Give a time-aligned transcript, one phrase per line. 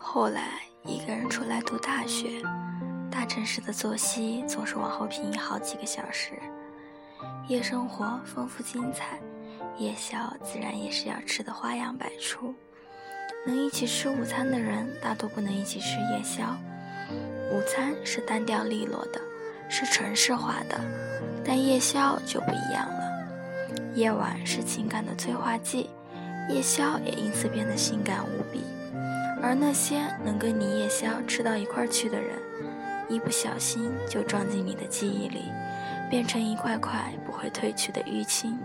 [0.00, 2.40] 后来，一个人出来读大学，
[3.10, 6.32] 大城市的作息总是往后平移好几个小时，
[7.48, 9.18] 夜生活丰富精彩，
[9.76, 12.54] 夜宵自然也是要吃的花样百出。
[13.44, 16.56] 能一起吃午餐的人，大多不能一起吃夜宵。
[17.52, 19.20] 午餐是单调利落的，
[19.68, 20.80] 是城市化的，
[21.44, 22.98] 但夜宵就不一样了。
[23.94, 25.90] 夜晚是情感的催化剂，
[26.48, 28.62] 夜宵也因此变得性感无比。
[29.42, 32.36] 而那些能跟你夜宵吃到一块去的人，
[33.08, 35.44] 一不小心就撞进你的记忆里，
[36.10, 38.58] 变成一块块不会褪去的淤青。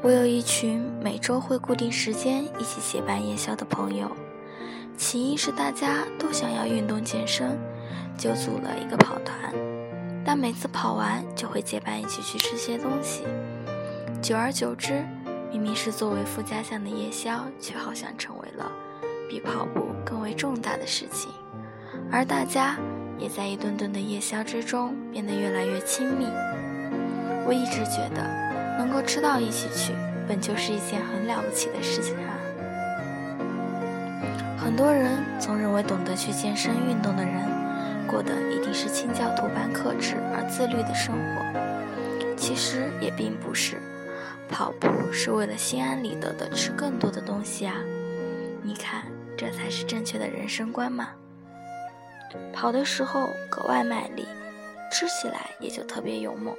[0.00, 4.10] 我有一群每周会固定时间一起结伴夜宵的朋友，
[4.96, 7.58] 起因是大家都想要运动健身，
[8.16, 9.52] 就组了一个跑团。
[10.24, 13.24] 但每次跑完就会结伴一起去吃些东西，
[14.22, 15.04] 久而久之。
[15.50, 18.70] 明明是作为附加项的夜宵，却好像成为了
[19.28, 21.30] 比跑步更为重大的事情，
[22.12, 22.76] 而大家
[23.18, 26.26] 也在一顿顿的夜宵之中变得越来越亲密。
[27.46, 28.22] 我一直觉得，
[28.78, 29.94] 能够吃到一起去，
[30.28, 32.36] 本就是一件很了不起的事情啊。
[34.58, 37.34] 很多人总认为懂得去健身运动的人，
[38.06, 43.80] 过的一定是清教徒般克制而自律的生活，其实也并不是。
[44.50, 47.76] 跑步是为了心安理得的吃更多的东西啊！
[48.62, 49.04] 你看，
[49.36, 51.10] 这才是正确的人生观嘛。
[52.52, 54.26] 跑的时候格外卖力，
[54.90, 56.54] 吃起来也就特别勇猛。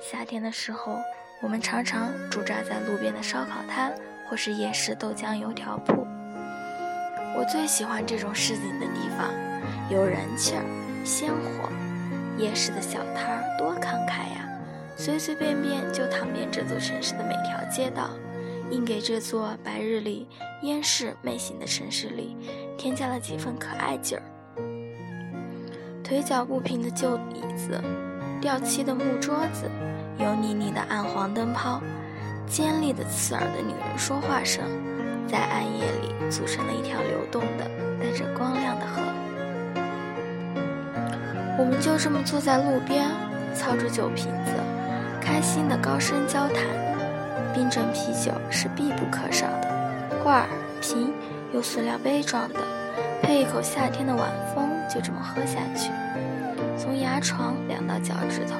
[0.00, 0.98] 夏天的时候，
[1.42, 3.94] 我们常常驻扎在路边的烧烤摊
[4.28, 6.06] 或是夜市豆浆油条铺。
[7.36, 9.32] 我最喜欢这种市井的地方，
[9.90, 10.64] 有人气儿，
[11.04, 11.70] 鲜活。
[12.38, 14.41] 夜市的小摊儿多慷慨呀！
[15.04, 18.10] 随随便便就躺遍这座城市的每条街道，
[18.70, 20.28] 硬给这座白日里
[20.62, 22.36] 烟视媚醒的城市里
[22.78, 24.22] 添加了几分可爱劲儿。
[26.04, 27.82] 腿脚不平的旧椅子，
[28.40, 29.68] 掉漆的木桌子，
[30.20, 31.82] 油腻腻的暗黄灯泡，
[32.46, 34.62] 尖利的刺耳的女人说话声，
[35.26, 39.02] 在暗夜里组成了一条流动的、带着光亮的河。
[41.58, 43.10] 我们就这么坐在路边，
[43.52, 44.52] 操着酒瓶子。
[45.42, 46.64] 新的高声交谈，
[47.52, 50.48] 冰镇啤酒是必不可少的，罐儿、
[50.80, 51.12] 瓶
[51.52, 52.60] 有塑料杯装的，
[53.20, 55.90] 配一口夏天的晚风，就这么喝下去，
[56.78, 58.54] 从牙床凉到脚趾头，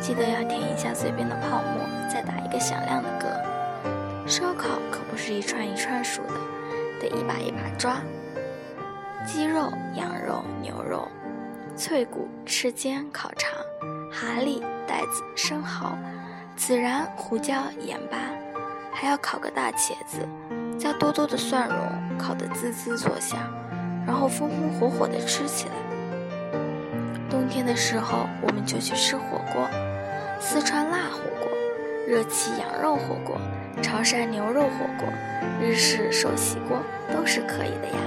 [0.00, 4.28] 记得要舔一下嘴边的泡沫，再打一个响亮的嗝。
[4.28, 6.34] 烧烤可不是一串一串数的，
[7.00, 8.02] 得一把一把抓，
[9.24, 11.08] 鸡肉、羊肉、牛肉，
[11.76, 13.56] 脆骨、翅尖、烤肠。
[14.10, 15.96] 蛤蜊、带子、生蚝、
[16.56, 18.18] 孜然、胡椒、盐巴，
[18.92, 20.26] 还要烤个大茄子，
[20.78, 23.38] 加多多的蒜蓉，烤得滋滋作响，
[24.06, 25.74] 然后风风火火地吃起来。
[27.30, 29.68] 冬天的时候，我们就去吃火锅，
[30.40, 31.48] 四川辣火锅、
[32.06, 33.38] 热气羊肉火锅、
[33.82, 35.06] 潮汕牛肉火锅、
[35.60, 36.78] 日式寿喜锅
[37.12, 37.98] 都是可以的呀。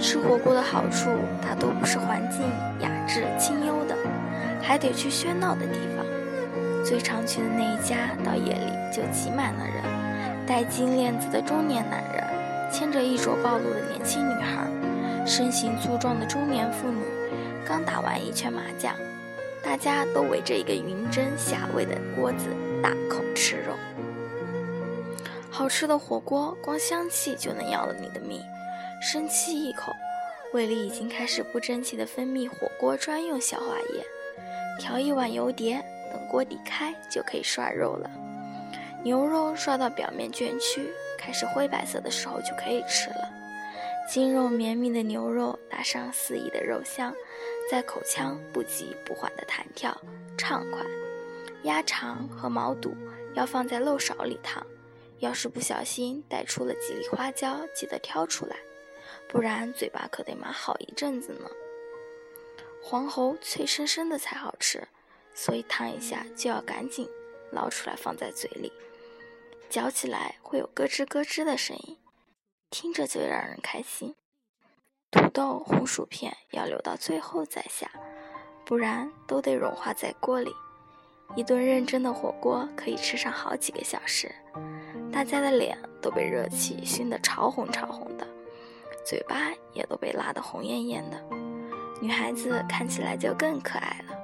[0.00, 1.10] 吃火锅的好处，
[1.42, 2.42] 大多不是环境
[2.80, 3.96] 雅致清幽的。
[4.62, 6.04] 还得去喧闹的地方，
[6.84, 9.82] 最常去的那一家，到夜里就挤满了人。
[10.46, 12.24] 戴金链子的中年男人，
[12.72, 14.66] 牵着衣着暴露的年轻女孩，
[15.26, 17.02] 身形粗壮的中年妇女，
[17.66, 18.94] 刚打完一圈麻将，
[19.62, 22.46] 大家都围着一个云蒸霞蔚的锅子
[22.82, 23.74] 大口吃肉。
[25.50, 28.40] 好吃的火锅，光香气就能要了你的命。
[29.00, 29.92] 深吸一口，
[30.54, 34.04] 胃里已经开始不争气的分泌火锅专用消化液。
[34.78, 35.82] 调一碗油碟，
[36.12, 38.10] 等锅底开就可以涮肉了。
[39.02, 43.28] 牛肉涮到表面卷曲，开始灰白色的时候就可以吃了。
[44.08, 47.14] 筋肉绵密的牛肉搭上肆意的肉香，
[47.70, 49.96] 在口腔不急不缓的弹跳，
[50.36, 50.80] 畅快。
[51.64, 52.94] 鸭肠和毛肚
[53.34, 54.64] 要放在漏勺里烫，
[55.18, 58.56] 要是不小心带出了几粒花椒，记得挑出来，
[59.28, 61.50] 不然嘴巴可得麻好一阵子呢。
[62.82, 64.88] 黄喉脆生生的才好吃，
[65.34, 67.08] 所以烫一下就要赶紧
[67.52, 68.72] 捞出来放在嘴里，
[69.68, 71.98] 嚼起来会有咯吱咯吱的声音，
[72.70, 74.14] 听着就让人开心。
[75.10, 77.90] 土豆、红薯片要留到最后再下，
[78.64, 80.54] 不然都得融化在锅里。
[81.36, 84.34] 一顿认真的火锅可以吃上好几个小时，
[85.12, 88.26] 大家的脸都被热气熏得潮红潮红的，
[89.04, 91.37] 嘴巴也都被辣得红艳艳的。
[92.00, 94.14] 女孩子看起来就更可爱了。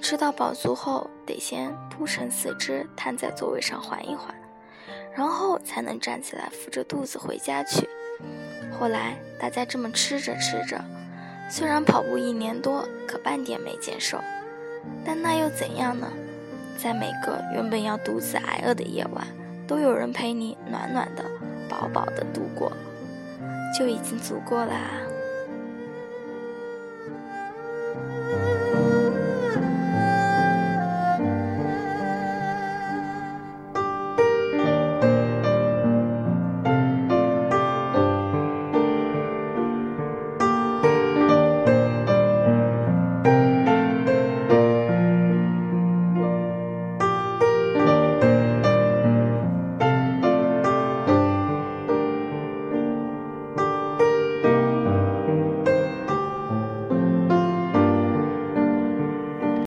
[0.00, 4.34] 吃到饱足后，得先铺成四肢，瘫在座位上缓一缓，
[5.14, 7.88] 然后才能站起来扶着肚子回家去。
[8.78, 10.82] 后来大家这么吃着吃着，
[11.50, 14.18] 虽然跑步一年多，可半点没减瘦。
[15.04, 16.06] 但那又怎样呢？
[16.78, 19.26] 在每个原本要独自挨饿的夜晚，
[19.66, 21.24] 都有人陪你暖暖的、
[21.68, 22.72] 饱饱的度过，
[23.76, 24.76] 就已经足够啦。